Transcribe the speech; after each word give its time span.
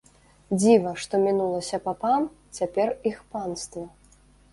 Дзіва, 0.59 0.93
што 1.03 1.19
мінулася 1.25 1.79
папам 1.87 2.25
цяпер 2.61 2.87
іх 3.11 3.21
панства! 3.35 3.85